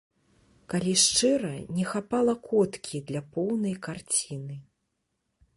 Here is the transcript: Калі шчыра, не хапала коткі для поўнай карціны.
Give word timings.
Калі 0.73 0.93
шчыра, 1.01 1.51
не 1.79 1.85
хапала 1.91 2.35
коткі 2.49 3.05
для 3.13 3.21
поўнай 3.37 3.75
карціны. 3.89 4.63